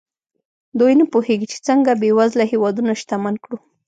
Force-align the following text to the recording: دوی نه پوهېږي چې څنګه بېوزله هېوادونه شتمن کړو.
دوی 0.79 0.93
نه 0.99 1.05
پوهېږي 1.13 1.45
چې 1.53 1.57
څنګه 1.67 1.99
بېوزله 2.01 2.45
هېوادونه 2.51 2.91
شتمن 3.01 3.35
کړو. 3.43 3.57